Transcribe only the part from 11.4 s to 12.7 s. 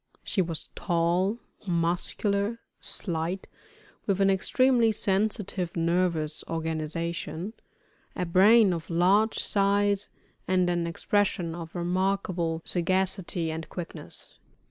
of remarkable